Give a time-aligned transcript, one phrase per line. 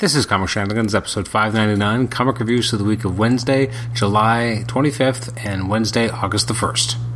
[0.00, 5.44] This is Comic Shenanigans, episode 599, comic reviews for the week of Wednesday, July 25th,
[5.44, 7.09] and Wednesday, August the 1st.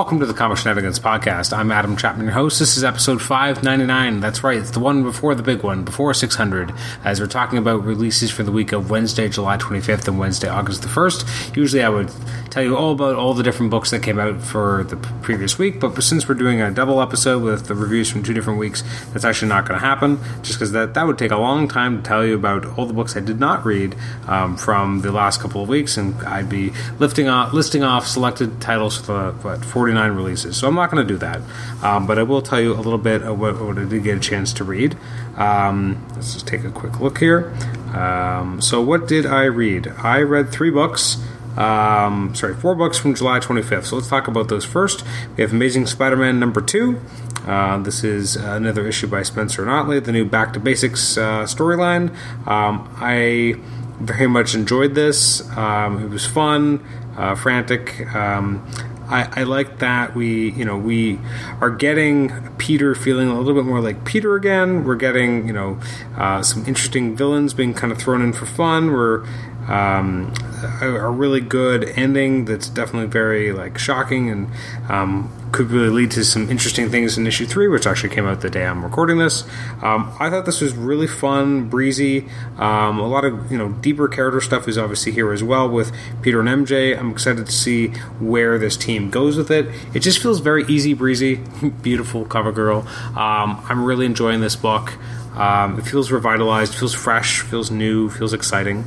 [0.00, 1.54] Welcome to the Comic Shenanigans podcast.
[1.54, 2.58] I'm Adam Chapman, your host.
[2.58, 4.20] This is episode 599.
[4.20, 6.72] That's right, it's the one before the big one, before 600,
[7.04, 10.80] as we're talking about releases for the week of Wednesday, July 25th, and Wednesday, August
[10.80, 11.54] the 1st.
[11.54, 12.10] Usually I would
[12.48, 15.78] tell you all about all the different books that came out for the previous week,
[15.78, 19.26] but since we're doing a double episode with the reviews from two different weeks, that's
[19.26, 22.08] actually not going to happen, just because that, that would take a long time to
[22.08, 23.94] tell you about all the books I did not read
[24.26, 28.62] um, from the last couple of weeks, and I'd be lifting off, listing off selected
[28.62, 30.56] titles for the, what, 49 releases.
[30.56, 31.40] So I'm not going to do that.
[31.82, 34.16] Um, but I will tell you a little bit of what, what I did get
[34.16, 34.96] a chance to read.
[35.36, 37.52] Um, let's just take a quick look here.
[37.94, 39.88] Um, so, what did I read?
[39.98, 41.16] I read three books.
[41.56, 43.86] Um, sorry, four books from July 25th.
[43.86, 45.04] So let's talk about those first.
[45.36, 47.00] We have Amazing Spider-Man number two.
[47.44, 51.42] Uh, this is another issue by Spencer and Ottley, the new Back to Basics uh,
[51.42, 52.10] storyline.
[52.46, 53.56] Um, I
[53.98, 55.46] very much enjoyed this.
[55.56, 56.84] Um, it was fun,
[57.16, 58.06] uh, frantic.
[58.14, 58.64] Um,
[59.10, 61.18] I, I like that we, you know, we
[61.60, 64.84] are getting Peter feeling a little bit more like Peter again.
[64.84, 65.80] We're getting, you know,
[66.16, 68.92] uh, some interesting villains being kind of thrown in for fun.
[68.92, 69.26] We're
[69.68, 70.32] um,
[70.80, 74.50] a, a, really good ending that's definitely very like shocking and
[74.88, 78.40] um, could really lead to some interesting things in issue three, which actually came out
[78.40, 79.44] the day I'm recording this.
[79.82, 82.26] Um, I thought this was really fun, breezy.
[82.58, 85.92] Um, a lot of you know deeper character stuff is obviously here as well with
[86.22, 86.98] Peter and MJ.
[86.98, 89.66] I'm excited to see where this team goes with it.
[89.94, 91.36] It just feels very easy breezy,
[91.82, 92.86] beautiful cover girl.
[93.16, 94.94] Um, I'm really enjoying this book.
[95.34, 98.84] Um, it feels revitalized, feels fresh, feels new, feels exciting.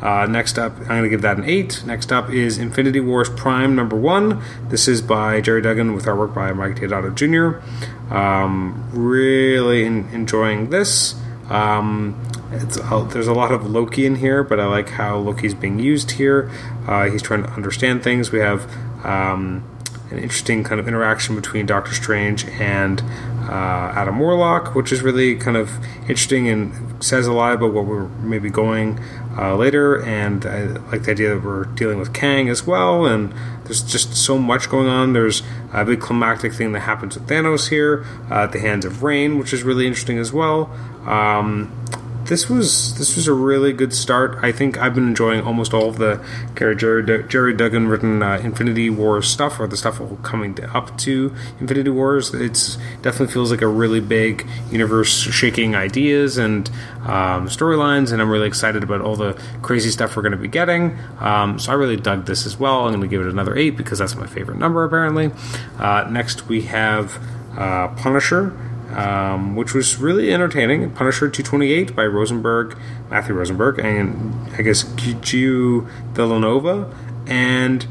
[0.00, 1.84] Uh, next up, I'm going to give that an 8.
[1.86, 4.42] Next up is Infinity Wars Prime number 1.
[4.68, 8.14] This is by Gerry Duggan with artwork by Mike Deodato Jr.
[8.14, 11.14] Um, really in, enjoying this.
[11.50, 12.20] Um,
[12.50, 16.50] there's a lot of Loki in here, but I like how Loki's being used here.
[16.86, 18.30] Uh, he's trying to understand things.
[18.30, 18.70] We have
[19.04, 19.64] um,
[20.12, 23.00] an interesting kind of interaction between Doctor Strange and
[23.48, 25.70] uh, Adam Warlock, which is really kind of
[26.02, 29.00] interesting and says a lot about what we're maybe going
[29.36, 30.02] uh, later.
[30.02, 33.06] And I like the idea that we're dealing with Kang as well.
[33.06, 33.34] And
[33.64, 35.12] there's just so much going on.
[35.12, 35.42] There's
[35.72, 39.38] a big climactic thing that happens with Thanos here uh, at the hands of Reign,
[39.38, 40.70] which is really interesting as well.
[41.06, 41.81] Um,
[42.24, 44.38] this was this was a really good start.
[44.42, 46.24] I think I've been enjoying almost all of the
[46.54, 51.90] Gerry, Gerry Duggan written uh, Infinity War stuff, or the stuff coming up to Infinity
[51.90, 52.32] Wars.
[52.34, 56.68] It's definitely feels like a really big universe shaking ideas and
[57.02, 60.48] um, storylines, and I'm really excited about all the crazy stuff we're going to be
[60.48, 60.98] getting.
[61.18, 62.86] Um, so I really dug this as well.
[62.86, 65.30] I'm going to give it another eight because that's my favorite number apparently.
[65.78, 67.20] Uh, next we have
[67.56, 68.56] uh, Punisher
[68.92, 70.90] um, which was really entertaining.
[70.90, 72.78] Punisher 228 by Rosenberg,
[73.10, 76.94] Matthew Rosenberg, and I guess Guiu Vilanova.
[77.26, 77.86] And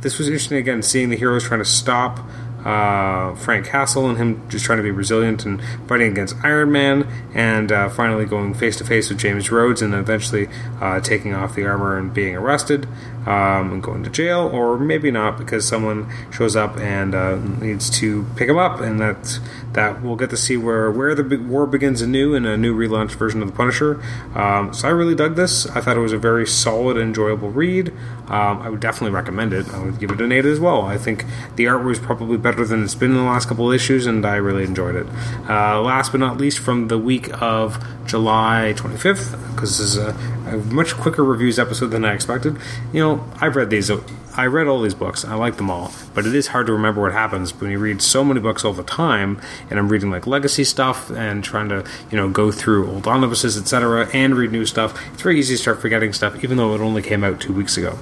[0.00, 2.20] this was interesting again, seeing the heroes trying to stop
[2.68, 7.08] uh, Frank Castle and him just trying to be resilient and fighting against Iron Man,
[7.34, 10.48] and uh, finally going face to face with James Rhodes and eventually
[10.78, 12.86] uh, taking off the armor and being arrested
[13.26, 17.88] um, and going to jail, or maybe not because someone shows up and uh, needs
[18.00, 19.40] to pick him up, and that
[19.72, 23.12] that we'll get to see where where the war begins anew in a new relaunched
[23.12, 24.02] version of the Punisher.
[24.34, 25.66] Um, so I really dug this.
[25.68, 27.92] I thought it was a very solid, enjoyable read.
[28.28, 29.72] Um, I would definitely recommend it.
[29.72, 30.82] I would give it an eight as well.
[30.82, 31.24] I think
[31.56, 34.36] the art was probably better than it's been in the last couple issues, and I
[34.36, 35.06] really enjoyed it.
[35.48, 40.10] Uh, last but not least, from the week of July 25th, because this is a,
[40.46, 42.56] a, much quicker reviews episode than I expected.
[42.92, 43.90] You know, I've read these
[44.38, 45.24] I read all these books.
[45.24, 48.00] I like them all, but it is hard to remember what happens when you read
[48.00, 49.40] so many books all the time.
[49.68, 53.58] And I'm reading like legacy stuff and trying to you know go through old omnibuses,
[53.58, 54.96] etc., and read new stuff.
[55.12, 57.76] It's very easy to start forgetting stuff, even though it only came out two weeks
[57.76, 57.98] ago.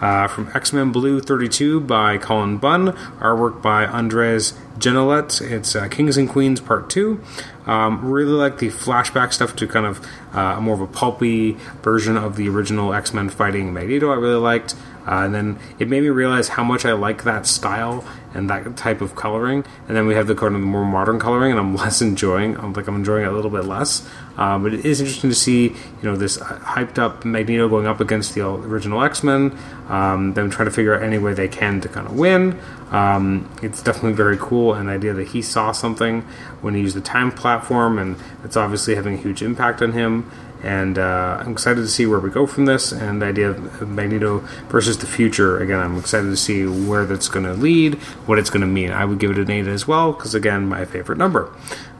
[0.00, 5.42] Uh, from X Men Blue 32 by Cullen Bunn, artwork by Andres Genolet.
[5.42, 7.20] It's uh, Kings and Queens Part 2.
[7.66, 11.52] Um, really like the flashback stuff to kind of uh, more of a pulpy
[11.82, 14.12] version of the original X Men fighting Magneto.
[14.12, 14.76] I really liked.
[15.06, 18.04] Uh, and then it made me realize how much I like that style
[18.34, 19.64] and that type of coloring.
[19.88, 22.56] And then we have the kind of more modern coloring, and I'm less enjoying.
[22.58, 24.06] I'm like I'm enjoying it a little bit less.
[24.36, 28.00] Um, but it is interesting to see, you know, this hyped up Magneto going up
[28.00, 29.56] against the original X Men.
[29.88, 32.60] Um, them trying to figure out any way they can to kind of win.
[32.90, 36.22] Um, it's definitely very cool, and the idea that he saw something
[36.60, 40.30] when he used the time platform, and it's obviously having a huge impact on him.
[40.62, 42.92] And uh, I'm excited to see where we go from this.
[42.92, 47.28] And the idea of Magneto versus the future again, I'm excited to see where that's
[47.28, 47.94] going to lead,
[48.26, 48.90] what it's going to mean.
[48.90, 51.52] I would give it an eight as well because again, my favorite number.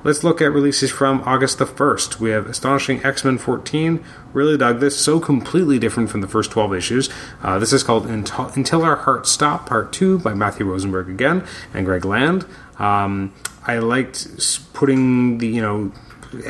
[0.02, 2.20] Let's look at releases from August the 1st.
[2.20, 4.02] We have Astonishing X Men 14.
[4.32, 4.98] Really dug this.
[4.98, 7.10] So completely different from the first 12 issues.
[7.42, 11.84] Uh, this is called Until Our Hearts Stop, Part 2 by Matthew Rosenberg again and
[11.84, 12.46] Greg Land.
[12.78, 13.34] Um,
[13.66, 14.26] I liked
[14.72, 15.92] putting the, you know,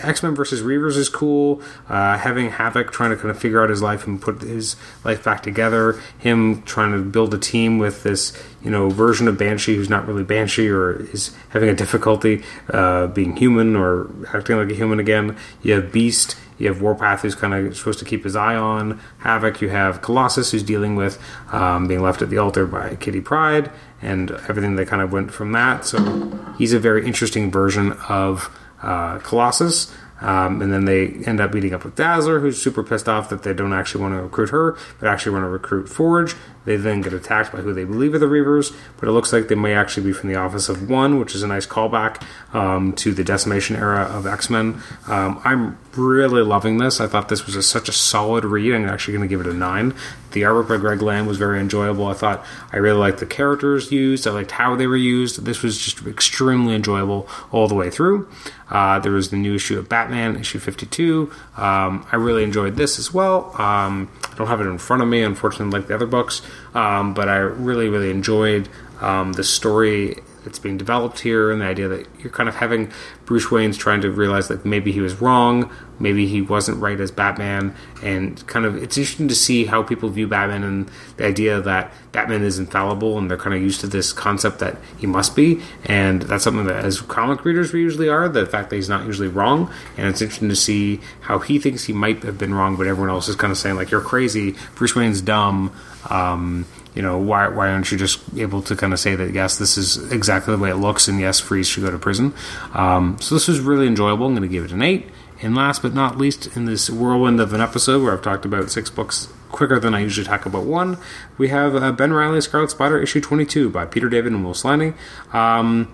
[0.02, 1.62] X Men versus Reavers is cool.
[1.88, 5.24] Uh, having Havoc trying to kind of figure out his life and put his life
[5.24, 6.00] back together.
[6.18, 8.32] Him trying to build a team with this,
[8.62, 12.42] you know, version of Banshee who's not really Banshee or is having a difficulty
[12.72, 15.36] uh, being human or acting like a human again.
[15.62, 16.36] You have Beast.
[16.58, 19.62] You have Warpath, who's kind of supposed to keep his eye on Havoc.
[19.62, 21.18] You have Colossus, who's dealing with
[21.52, 23.70] um, being left at the altar by Kitty Pryde
[24.02, 25.86] and everything that kind of went from that.
[25.86, 29.92] So he's a very interesting version of uh, Colossus.
[30.20, 33.42] Um, and then they end up meeting up with Dazzler, who's super pissed off that
[33.42, 36.34] they don't actually want to recruit her, but actually want to recruit Forge.
[36.64, 39.48] They then get attacked by who they believe are the Reavers, but it looks like
[39.48, 42.22] they may actually be from the Office of One, which is a nice callback
[42.52, 44.82] um, to the Decimation era of X Men.
[45.06, 47.00] Um, I'm really loving this.
[47.00, 48.74] I thought this was a, such a solid read.
[48.74, 49.94] I'm actually going to give it a nine.
[50.32, 52.06] The artwork by Greg Land was very enjoyable.
[52.06, 54.26] I thought I really liked the characters used.
[54.26, 55.44] I liked how they were used.
[55.44, 58.28] This was just extremely enjoyable all the way through.
[58.70, 61.32] Uh, there was the new issue of Batman, issue 52.
[61.56, 63.60] Um, I really enjoyed this as well.
[63.60, 64.08] Um,
[64.40, 66.42] don't have it in front of me, unfortunately, like the other books,
[66.74, 68.68] um, but I really, really enjoyed
[69.00, 72.92] um, the story that's being developed here and the idea that you're kind of having
[73.26, 77.10] Bruce Wayne's trying to realize that maybe he was wrong, maybe he wasn't right as
[77.10, 81.60] Batman, and kind of it's interesting to see how people view Batman and the idea
[81.60, 85.36] that Batman is infallible and they're kind of used to this concept that he must
[85.36, 88.88] be, and that's something that as comic readers we usually are, the fact that he's
[88.88, 92.54] not usually wrong, and it's interesting to see how he thinks he might have been
[92.54, 95.72] wrong, but everyone else is kind of saying like you're crazy, Bruce Wayne's dumb.
[96.08, 99.58] Um, you know, why why aren't you just able to kind of say that yes,
[99.58, 102.34] this is exactly the way it looks, and yes, Freeze should go to prison.
[102.74, 104.26] Um, so this was really enjoyable.
[104.26, 105.08] I'm going to give it an eight.
[105.42, 108.70] And last but not least, in this whirlwind of an episode where I've talked about
[108.70, 110.98] six books quicker than I usually talk about one,
[111.38, 114.94] we have uh, Ben Reilly's Scarlet Spider issue 22 by Peter David and Will Sliney,
[115.32, 115.86] um,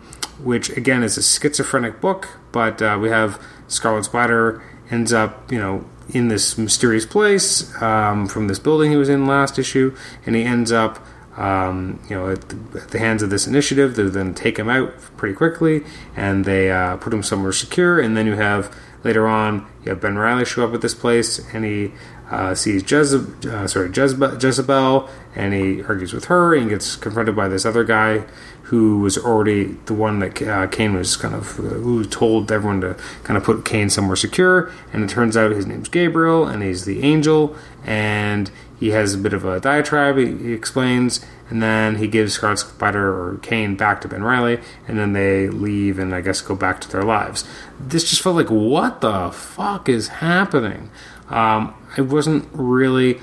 [0.43, 5.59] which again is a schizophrenic book, but uh, we have Scarlet Spider ends up, you
[5.59, 9.95] know, in this mysterious place um, from this building he was in last issue,
[10.25, 11.05] and he ends up.
[11.37, 14.71] Um, you know, at the, at the, hands of this initiative, they then take him
[14.71, 15.85] out pretty quickly,
[16.17, 18.01] and they uh, put him somewhere secure.
[18.01, 18.75] And then you have
[19.07, 21.93] later on, you have Ben Reilly show up at this place, and he
[22.31, 27.49] uh, sees Jezebel, uh, sorry Jezebel, and he argues with her, and gets confronted by
[27.49, 28.25] this other guy
[28.65, 32.81] who was already the one that uh, Kaine was kind of uh, who told everyone
[32.81, 34.73] to kind of put Kaine somewhere secure.
[34.93, 37.55] And it turns out his name's Gabriel, and he's the angel,
[37.85, 38.51] and
[38.81, 40.19] he has a bit of a diatribe.
[40.19, 44.61] He, he explains, and then he gives Scarlet Spider or Kaine back to Ben Reilly,
[44.89, 47.45] and then they leave and I guess go back to their lives.
[47.79, 50.91] This just felt like what the fuck is happening?
[51.29, 53.21] Um, I wasn't really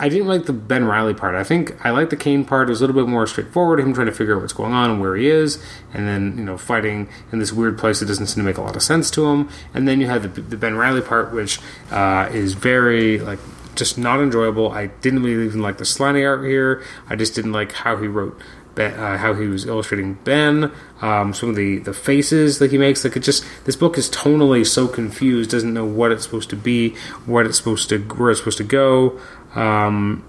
[0.00, 1.34] I didn't like the Ben Reilly part.
[1.34, 2.68] I think I like the Kaine part.
[2.68, 3.80] It was a little bit more straightforward.
[3.80, 5.62] Him trying to figure out what's going on and where he is,
[5.92, 8.62] and then you know fighting in this weird place that doesn't seem to make a
[8.62, 9.50] lot of sense to him.
[9.74, 11.60] And then you have the, the Ben Reilly part, which
[11.90, 13.38] uh, is very like
[13.80, 14.70] just not enjoyable.
[14.70, 16.84] I didn't really even like the slimy art here.
[17.08, 18.40] I just didn't like how he wrote
[18.76, 20.70] Ben, uh, how he was illustrating Ben,
[21.02, 23.02] um, some of the, the faces that he makes.
[23.02, 26.56] Like it just this book is tonally so confused, doesn't know what it's supposed to
[26.56, 26.94] be,
[27.26, 29.18] what it's supposed to, where it's supposed to go.
[29.54, 30.24] Um,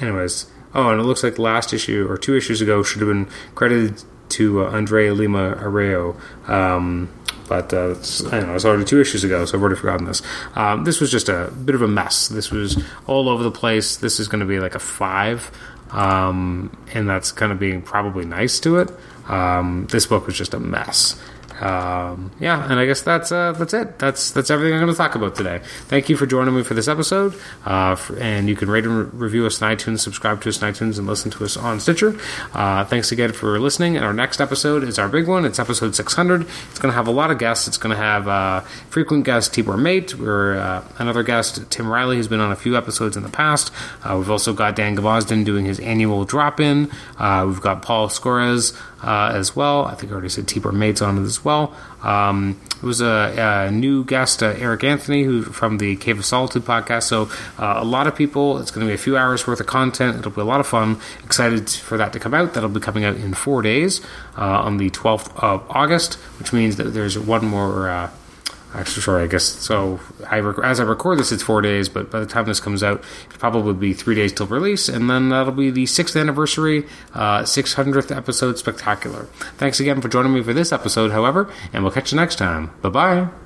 [0.00, 3.28] anyways, oh, and it looks like last issue or two issues ago should have been
[3.54, 6.16] credited to uh, Andrea Lima Arroyo.
[6.46, 7.08] Um,
[7.48, 7.94] but uh,
[8.26, 10.22] I don't know, it's already two issues ago, so I've already forgotten this.
[10.54, 12.28] Um, this was just a bit of a mess.
[12.28, 13.96] This was all over the place.
[13.96, 15.50] This is going to be like a five,
[15.90, 18.90] um, and that's kind of being probably nice to it.
[19.28, 21.20] Um, this book was just a mess
[21.60, 23.98] um, yeah, and I guess that's uh, that's it.
[23.98, 25.60] That's that's everything I'm going to talk about today.
[25.86, 27.34] Thank you for joining me for this episode,
[27.64, 30.62] uh, for, and you can rate and re- review us on iTunes, subscribe to us
[30.62, 32.18] on iTunes, and listen to us on Stitcher.
[32.52, 33.96] Uh, thanks again for listening.
[33.96, 35.44] And our next episode is our big one.
[35.44, 36.42] It's episode 600.
[36.42, 37.68] It's going to have a lot of guests.
[37.68, 42.16] It's going to have uh, frequent guest Tibor Mate, or uh, another guest Tim Riley,
[42.16, 43.70] who's been on a few episodes in the past.
[44.02, 46.90] Uh, we've also got Dan Gvozden doing his annual drop in.
[47.46, 49.84] we've got Paul Scores as well.
[49.84, 51.74] I think I already said Tibor Mate's on it well.
[52.02, 56.24] Um, it was a, a new guest, uh, Eric Anthony, who from the Cave of
[56.24, 57.04] Solitude podcast.
[57.04, 58.58] So uh, a lot of people.
[58.58, 60.18] It's going to be a few hours worth of content.
[60.18, 60.98] It'll be a lot of fun.
[61.24, 62.54] Excited for that to come out.
[62.54, 64.00] That'll be coming out in four days
[64.36, 68.10] uh, on the 12th of August, which means that there's one more uh,
[68.74, 70.00] Actually, sorry, I guess so.
[70.28, 72.82] I rec- as I record this, it's four days, but by the time this comes
[72.82, 76.84] out, it'll probably be three days till release, and then that'll be the sixth anniversary,
[77.14, 79.26] uh, 600th episode spectacular.
[79.58, 82.72] Thanks again for joining me for this episode, however, and we'll catch you next time.
[82.82, 83.43] Bye bye.